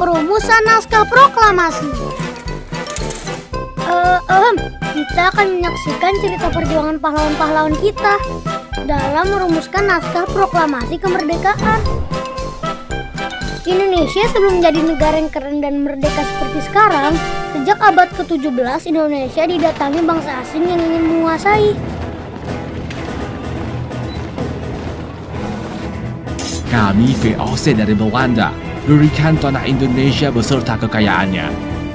Perumusan 0.00 0.64
naskah 0.64 1.04
proklamasi. 1.04 1.92
Uh, 3.84 4.16
um, 4.32 4.56
kita 4.96 5.28
akan 5.28 5.60
menyaksikan 5.60 6.16
cerita 6.24 6.48
perjuangan 6.48 6.96
pahlawan-pahlawan 6.96 7.76
kita 7.84 8.16
dalam 8.88 9.28
merumuskan 9.28 9.84
naskah 9.84 10.24
proklamasi 10.24 10.96
kemerdekaan. 10.96 11.84
Indonesia 13.68 14.24
sebelum 14.32 14.64
menjadi 14.64 14.80
negara 14.88 15.20
yang 15.20 15.28
keren 15.28 15.60
dan 15.60 15.84
merdeka 15.84 16.24
seperti 16.24 16.64
sekarang, 16.72 17.12
sejak 17.52 17.76
abad 17.84 18.08
ke-17 18.16 18.88
Indonesia 18.88 19.44
didatangi 19.44 20.00
bangsa 20.00 20.40
asing 20.40 20.64
yang 20.64 20.80
ingin 20.80 21.04
menguasai. 21.12 21.76
Kami 26.72 27.12
VOC 27.20 27.76
dari 27.76 27.92
Belanda 27.92 28.69
berikan 28.88 29.36
tanah 29.36 29.64
Indonesia 29.68 30.32
beserta 30.32 30.76
kekayaannya. 30.80 31.46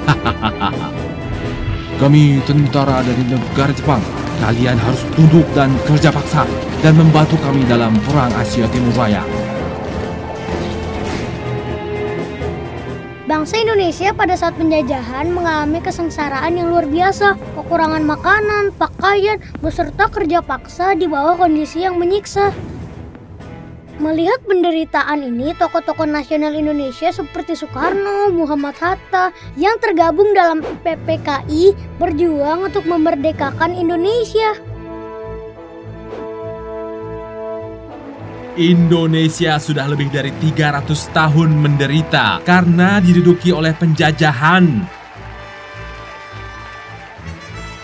Kami 2.01 2.43
tentara 2.43 2.99
dari 3.01 3.23
negara 3.23 3.71
Jepang. 3.71 4.03
Kalian 4.43 4.75
harus 4.75 4.99
tunduk 5.15 5.47
dan 5.55 5.71
kerja 5.87 6.11
paksa 6.11 6.43
dan 6.83 6.99
membantu 6.99 7.39
kami 7.39 7.63
dalam 7.63 7.95
perang 8.03 8.27
Asia 8.35 8.67
Timur 8.67 8.91
Raya. 8.99 9.23
Bangsa 13.25 13.57
Indonesia 13.57 14.11
pada 14.11 14.35
saat 14.35 14.53
penjajahan 14.59 15.31
mengalami 15.31 15.79
kesengsaraan 15.81 16.61
yang 16.61 16.67
luar 16.67 16.85
biasa, 16.85 17.39
kekurangan 17.57 18.03
makanan, 18.03 18.75
pakaian, 18.75 19.41
beserta 19.63 20.11
kerja 20.11 20.43
paksa 20.43 20.93
di 20.93 21.07
bawah 21.09 21.39
kondisi 21.39 21.87
yang 21.87 21.95
menyiksa. 21.95 22.51
Melihat 23.95 24.43
penderitaan 24.43 25.23
ini, 25.23 25.55
tokoh-tokoh 25.55 26.03
nasional 26.03 26.51
Indonesia 26.51 27.15
seperti 27.15 27.55
Soekarno, 27.55 28.27
Muhammad 28.27 28.75
Hatta 28.75 29.31
yang 29.55 29.79
tergabung 29.79 30.35
dalam 30.35 30.59
PPKI 30.83 31.95
berjuang 31.95 32.67
untuk 32.67 32.83
memerdekakan 32.91 33.71
Indonesia. 33.71 34.51
Indonesia 38.59 39.55
sudah 39.63 39.87
lebih 39.87 40.11
dari 40.11 40.35
300 40.43 41.15
tahun 41.15 41.55
menderita 41.55 42.43
karena 42.43 42.99
diduduki 42.99 43.55
oleh 43.55 43.71
penjajahan. 43.79 44.83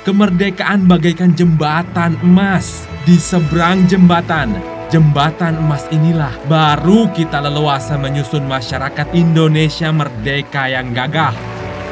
Kemerdekaan 0.04 0.92
bagaikan 0.92 1.32
jembatan 1.40 2.20
emas 2.20 2.84
di 3.08 3.16
seberang 3.16 3.88
jembatan 3.88 4.81
Jembatan 4.92 5.56
emas 5.56 5.88
inilah 5.88 6.36
baru 6.52 7.08
kita 7.16 7.40
leluasa 7.40 7.96
menyusun 7.96 8.44
masyarakat 8.44 9.08
Indonesia 9.16 9.88
merdeka 9.88 10.68
yang 10.68 10.92
gagah. 10.92 11.32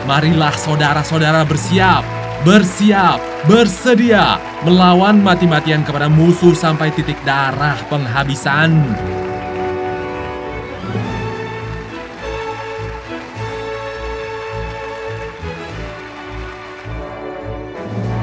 Marilah 0.04 0.52
saudara-saudara 0.52 1.48
bersiap, 1.48 2.04
bersiap, 2.44 3.24
bersedia 3.48 4.36
melawan 4.68 5.16
mati-matian 5.24 5.88
kepada 5.88 6.12
musuh 6.12 6.52
sampai 6.52 6.92
titik 6.92 7.16
darah 7.24 7.80
penghabisan. 7.88 8.76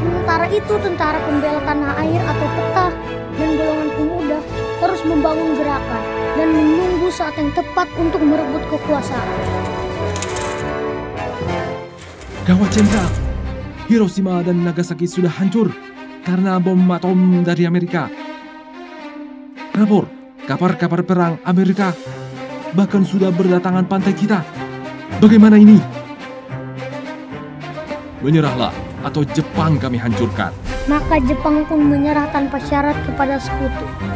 Sementara 0.05 0.52
itu 0.52 0.74
tentara 0.84 1.16
pembela 1.24 1.64
tanah 1.64 1.96
air 1.96 2.20
atau 2.20 2.48
dan 6.36 6.48
menunggu 6.52 7.08
saat 7.08 7.35
yang 7.39 7.51
tepat 7.57 7.89
untuk 7.97 8.20
merebut 8.20 8.63
kekuasaan. 8.69 9.30
Gawat 12.47 12.70
jenderal, 12.70 13.11
Hiroshima 13.91 14.39
dan 14.46 14.63
Nagasaki 14.63 15.07
sudah 15.11 15.30
hancur 15.30 15.75
karena 16.23 16.63
bom 16.63 16.79
atom 16.91 17.42
dari 17.42 17.67
Amerika. 17.67 18.07
Rapor, 19.75 20.07
kapal-kapal 20.46 21.02
perang 21.02 21.35
Amerika 21.42 21.91
bahkan 22.75 23.02
sudah 23.02 23.35
berdatangan 23.35 23.86
pantai 23.91 24.14
kita. 24.14 24.46
Bagaimana 25.19 25.58
ini? 25.58 25.79
Menyerahlah 28.23 28.73
atau 29.02 29.23
Jepang 29.23 29.79
kami 29.79 29.98
hancurkan. 29.98 30.51
Maka 30.86 31.19
Jepang 31.27 31.67
pun 31.67 31.83
menyerah 31.83 32.30
tanpa 32.30 32.58
syarat 32.63 32.95
kepada 33.07 33.39
sekutu. 33.42 34.15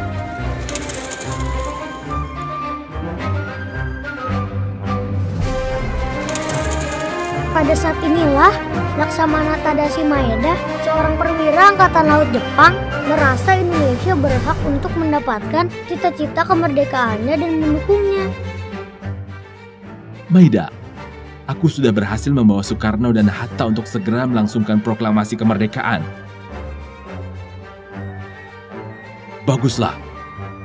Pada 7.61 7.77
saat 7.77 8.01
inilah, 8.01 8.49
Laksamana 8.97 9.53
Tadashi 9.61 10.01
Maeda, 10.01 10.57
seorang 10.81 11.13
perwira 11.13 11.69
Angkatan 11.69 12.09
Laut 12.09 12.25
Jepang, 12.33 12.73
merasa 13.05 13.53
Indonesia 13.53 14.17
berhak 14.17 14.57
untuk 14.65 14.89
mendapatkan 14.97 15.69
cita-cita 15.85 16.41
kemerdekaannya 16.41 17.37
dan 17.37 17.51
mendukungnya. 17.61 18.33
Maeda, 20.33 20.73
aku 21.45 21.69
sudah 21.69 21.93
berhasil 21.93 22.33
membawa 22.33 22.65
Soekarno 22.65 23.13
dan 23.13 23.29
Hatta 23.29 23.69
untuk 23.69 23.85
segera 23.85 24.25
melangsungkan 24.25 24.81
proklamasi 24.81 25.37
kemerdekaan. 25.37 26.01
Baguslah, 29.45 29.93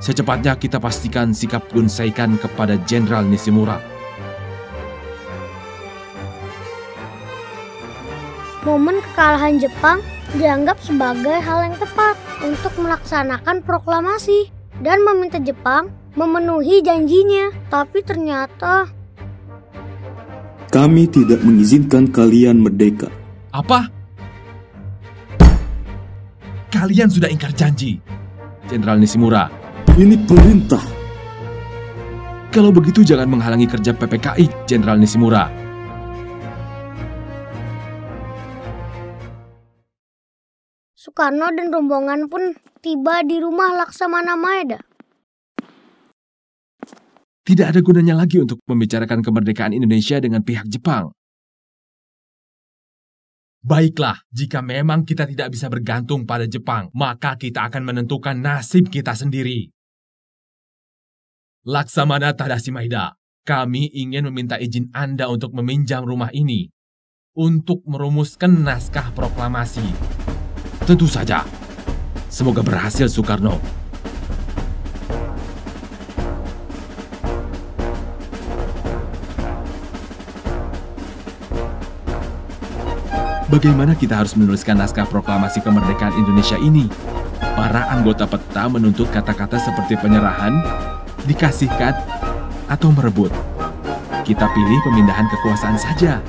secepatnya 0.01 0.57
kita 0.57 0.81
pastikan 0.81 1.37
sikap 1.37 1.61
Gun 1.77 1.93
Saikan 1.93 2.41
kepada 2.41 2.81
Jenderal 2.89 3.29
Nishimura. 3.29 3.96
Momen 8.67 8.99
kekalahan 8.99 9.63
Jepang 9.63 10.03
dianggap 10.35 10.83
sebagai 10.83 11.39
hal 11.39 11.71
yang 11.71 11.79
tepat 11.79 12.19
untuk 12.43 12.75
melaksanakan 12.83 13.63
proklamasi 13.63 14.51
dan 14.83 15.07
meminta 15.07 15.39
Jepang 15.39 15.87
memenuhi 16.19 16.83
janjinya. 16.83 17.55
Tapi 17.71 18.03
ternyata 18.03 18.91
kami 20.67 21.07
tidak 21.07 21.47
mengizinkan 21.47 22.11
kalian 22.11 22.59
merdeka. 22.59 23.07
Apa? 23.55 23.87
Kalian 26.67 27.07
sudah 27.07 27.31
ingkar 27.31 27.55
janji, 27.55 28.03
Jenderal 28.67 28.99
Nishimura. 28.99 29.47
Ini 29.95 30.27
perintah. 30.27 30.83
Kalau 32.51 32.75
begitu 32.75 33.07
jangan 33.07 33.31
menghalangi 33.31 33.71
kerja 33.71 33.95
PPKI, 33.95 34.67
Jenderal 34.67 34.99
Nishimura. 34.99 35.66
Soekarno 41.17 41.49
dan 41.49 41.73
rombongan 41.73 42.29
pun 42.29 42.53
tiba 42.85 43.25
di 43.25 43.41
rumah 43.41 43.73
Laksamana 43.73 44.37
Maeda. 44.37 44.77
Tidak 47.41 47.73
ada 47.73 47.81
gunanya 47.81 48.13
lagi 48.21 48.37
untuk 48.37 48.61
membicarakan 48.69 49.25
kemerdekaan 49.25 49.73
Indonesia 49.73 50.21
dengan 50.21 50.45
pihak 50.45 50.69
Jepang. 50.69 51.09
Baiklah, 53.65 54.29
jika 54.29 54.61
memang 54.61 55.09
kita 55.09 55.25
tidak 55.25 55.57
bisa 55.57 55.73
bergantung 55.73 56.29
pada 56.29 56.45
Jepang, 56.45 56.93
maka 56.93 57.41
kita 57.41 57.65
akan 57.65 57.81
menentukan 57.89 58.37
nasib 58.37 58.93
kita 58.93 59.17
sendiri. 59.17 59.73
Laksamana 61.65 62.37
Tadashi 62.37 62.77
Maeda, 62.77 63.17
kami 63.49 63.89
ingin 63.89 64.29
meminta 64.29 64.61
izin 64.61 64.93
Anda 64.93 65.33
untuk 65.33 65.57
meminjam 65.57 66.05
rumah 66.05 66.29
ini 66.37 66.69
untuk 67.33 67.81
merumuskan 67.89 68.69
naskah 68.69 69.17
proklamasi 69.17 70.26
Tentu 70.87 71.11
saja. 71.11 71.43
Semoga 72.31 72.63
berhasil 72.63 73.11
Soekarno. 73.11 73.59
Bagaimana 83.51 83.99
kita 83.99 84.15
harus 84.15 84.39
menuliskan 84.39 84.79
naskah 84.79 85.11
proklamasi 85.11 85.59
kemerdekaan 85.59 86.15
Indonesia 86.15 86.55
ini? 86.55 86.87
Para 87.59 87.91
anggota 87.91 88.31
peta 88.31 88.71
menuntut 88.71 89.11
kata-kata 89.11 89.59
seperti 89.59 89.99
penyerahan, 89.99 90.63
dikasihkan, 91.27 91.99
atau 92.71 92.95
merebut. 92.95 93.35
Kita 94.23 94.47
pilih 94.55 94.79
pemindahan 94.87 95.27
kekuasaan 95.35 95.79
saja. 95.83 96.23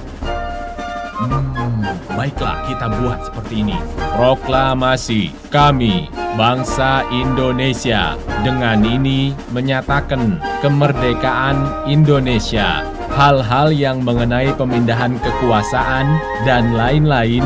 Hmm, 1.18 1.81
baiklah 2.14 2.62
kita 2.69 2.86
buat 3.02 3.25
seperti 3.25 3.66
ini. 3.66 3.78
Proklamasi 4.14 5.34
kami, 5.50 6.14
bangsa 6.38 7.02
Indonesia, 7.10 8.14
dengan 8.46 8.86
ini 8.86 9.34
menyatakan 9.50 10.38
kemerdekaan 10.62 11.90
Indonesia. 11.90 12.86
Hal-hal 13.18 13.74
yang 13.74 14.06
mengenai 14.06 14.54
pemindahan 14.54 15.18
kekuasaan 15.18 16.06
dan 16.46 16.78
lain-lain 16.78 17.42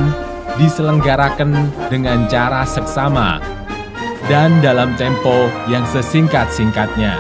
diselenggarakan 0.60 1.72
dengan 1.88 2.28
cara 2.28 2.68
seksama 2.68 3.40
dan 4.28 4.60
dalam 4.60 4.92
tempo 5.00 5.48
yang 5.72 5.88
sesingkat-singkatnya. 5.88 7.16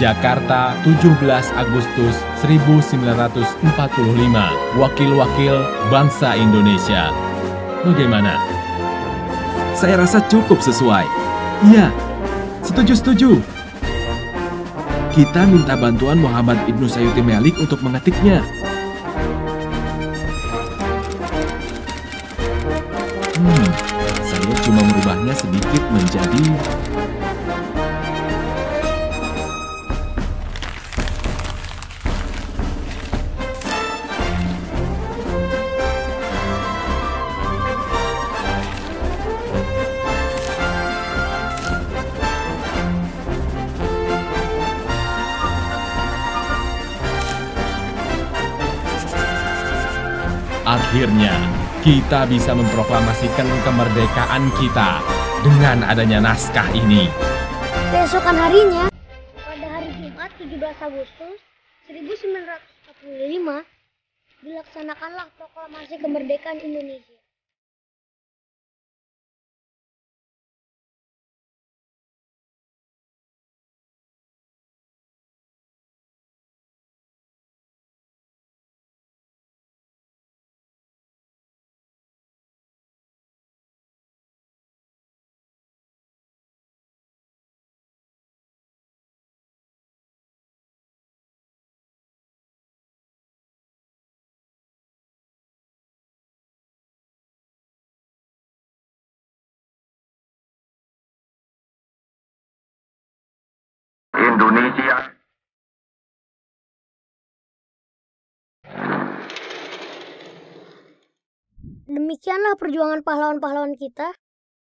Jakarta, 0.00 0.72
17 0.88 1.52
Agustus 1.52 2.16
1945, 2.42 3.54
wakil-wakil 4.74 5.54
bangsa 5.94 6.34
Indonesia. 6.34 7.14
Bagaimana? 7.86 8.34
Saya 9.78 10.02
rasa 10.02 10.18
cukup 10.26 10.58
sesuai. 10.58 11.06
Iya, 11.70 11.94
setuju-setuju. 12.66 13.38
Kita 15.14 15.46
minta 15.46 15.78
bantuan 15.78 16.18
Muhammad 16.18 16.58
Ibnu 16.66 16.90
Sayuti 16.90 17.22
Melik 17.22 17.54
untuk 17.62 17.78
mengetiknya. 17.78 18.42
Hmm, 23.38 23.68
saya 24.26 24.54
cuma 24.66 24.82
merubahnya 24.82 25.34
sedikit 25.38 25.82
menjadi 25.94 26.42
Akhirnya, 50.62 51.34
kita 51.82 52.22
bisa 52.30 52.54
memproklamasikan 52.54 53.50
kemerdekaan 53.66 54.46
kita 54.62 55.02
dengan 55.42 55.82
adanya 55.82 56.22
naskah 56.22 56.70
ini. 56.70 57.10
Keesokan 57.90 58.38
harinya, 58.38 58.86
pada 59.42 59.66
hari 59.66 59.90
Jumat 59.98 60.30
17 60.38 60.62
Agustus 60.86 61.42
1945, 61.90 63.66
dilaksanakanlah 64.46 65.26
proklamasi 65.34 65.98
kemerdekaan 65.98 66.62
Indonesia. 66.62 67.21
Indonesia 104.32 105.12
Demikianlah 111.92 112.56
perjuangan 112.56 113.04
pahlawan-pahlawan 113.04 113.76
kita 113.76 114.16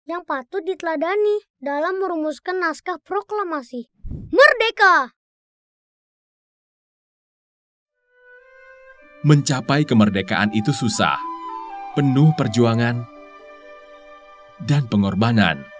yang 0.04 0.28
patut 0.28 0.60
diteladani 0.68 1.48
dalam 1.64 2.04
merumuskan 2.04 2.60
naskah 2.60 3.00
proklamasi. 3.00 3.88
Merdeka! 4.36 5.16
Mencapai 9.24 9.88
kemerdekaan 9.88 10.52
itu 10.52 10.76
susah, 10.76 11.16
penuh 11.96 12.36
perjuangan 12.36 13.08
dan 14.68 14.84
pengorbanan. 14.92 15.73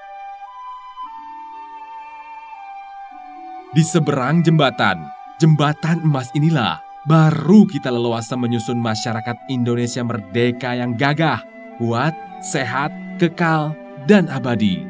Di 3.74 3.82
seberang 3.82 4.46
jembatan, 4.46 5.02
jembatan 5.42 6.06
emas 6.06 6.30
inilah 6.38 6.78
baru 7.10 7.66
kita 7.66 7.90
leluasa 7.90 8.38
menyusun 8.38 8.78
masyarakat 8.78 9.34
Indonesia 9.50 10.06
merdeka 10.06 10.78
yang 10.78 10.94
gagah, 10.94 11.42
kuat, 11.82 12.14
sehat, 12.46 12.94
kekal, 13.18 13.74
dan 14.06 14.30
abadi. 14.30 14.86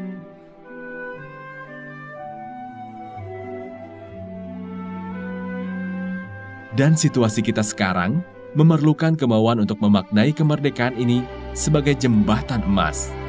Dan 6.75 7.00
situasi 7.00 7.39
kita 7.39 7.63
sekarang 7.63 8.19
memerlukan 8.51 9.15
kemauan 9.15 9.63
untuk 9.63 9.80
memaknai 9.80 10.35
kemerdekaan 10.35 11.00
ini 11.00 11.24
sebagai 11.56 11.95
jembatan 11.95 12.59
emas. 12.68 13.23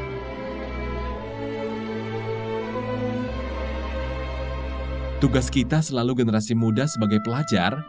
Tugas 5.25 5.49
kita 5.49 5.81
selalu 5.81 6.21
generasi 6.21 6.53
muda 6.53 6.85
sebagai 6.85 7.17
pelajar 7.25 7.81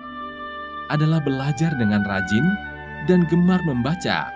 adalah 0.87 1.19
belajar 1.19 1.75
dengan 1.75 1.99
rajin 2.07 2.47
dan 3.11 3.27
gemar 3.27 3.59
membaca, 3.67 4.31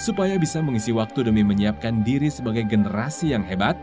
supaya 0.00 0.40
bisa 0.40 0.64
mengisi 0.64 0.96
waktu 0.96 1.28
demi 1.28 1.44
menyiapkan 1.44 2.00
diri 2.00 2.32
sebagai 2.32 2.64
generasi 2.64 3.36
yang 3.36 3.44
hebat 3.44 3.76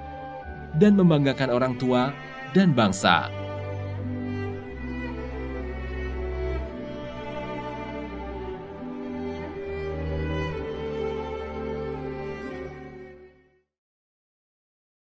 dan 0.81 0.97
membanggakan 0.97 1.53
orang 1.53 1.77
tua 1.77 2.09
dan 2.57 2.73
bangsa. 2.73 3.29